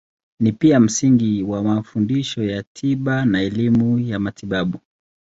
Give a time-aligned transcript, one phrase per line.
[0.39, 4.79] Ni pia msingi wa mafundisho ya tiba na elimu ya matibabu.